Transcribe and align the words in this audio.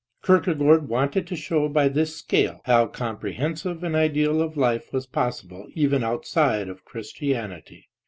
Kierkegaard 0.25 0.89
wanted 0.89 1.27
to 1.27 1.35
show 1.35 1.69
by 1.69 1.87
this 1.87 2.15
scale 2.15 2.61
how 2.65 2.87
compre 2.87 3.35
hensive 3.35 3.83
an 3.83 3.93
ideal 3.93 4.41
of 4.41 4.57
life 4.57 4.91
was 4.91 5.05
possible 5.05 5.67
even 5.75 6.03
outside 6.03 6.69
of 6.69 6.83
Christianity. 6.83 7.87